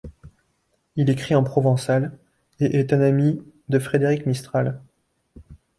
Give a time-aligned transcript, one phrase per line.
[0.95, 2.17] Il écrit en provençal,
[2.59, 4.81] et est un ami de Frédéric Mistral.